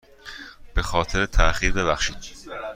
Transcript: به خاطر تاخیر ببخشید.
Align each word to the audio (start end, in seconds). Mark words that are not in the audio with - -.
به 0.73 0.81
خاطر 0.81 1.25
تاخیر 1.25 1.73
ببخشید. 1.73 2.17